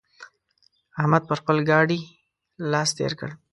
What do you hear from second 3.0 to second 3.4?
کړ.